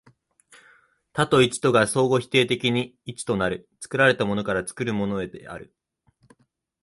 [1.13, 5.75] 多と一とが相互否定的に一となる、作られたものから作るものへである。